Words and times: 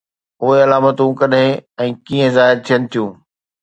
اهي 0.45 0.59
علامتون 0.67 1.11
ڪڏهن 1.21 1.63
۽ 1.87 1.93
ڪيئن 2.09 2.29
ظاهر 2.41 2.57
ٿين 2.67 2.81
ٿيون؟ 2.93 3.09